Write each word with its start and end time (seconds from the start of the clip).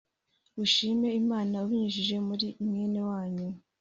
ushime 0.63 1.07
Imana 1.21 1.53
ubinyujije 1.63 2.15
muri 2.27 2.47
mwene 2.67 2.99
wanyu 3.09 3.47